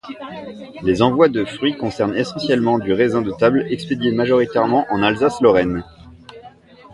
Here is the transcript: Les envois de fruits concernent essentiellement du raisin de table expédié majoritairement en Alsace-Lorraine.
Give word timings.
Les 0.81 1.03
envois 1.03 1.29
de 1.29 1.45
fruits 1.45 1.77
concernent 1.77 2.17
essentiellement 2.17 2.79
du 2.79 2.91
raisin 2.91 3.21
de 3.21 3.31
table 3.31 3.67
expédié 3.69 4.11
majoritairement 4.11 4.87
en 4.89 5.03
Alsace-Lorraine. 5.03 5.83